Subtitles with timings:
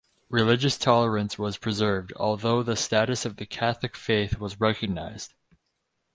[0.29, 5.35] Religious tolerance was preserved, although the status of the Catholic faith was recognized.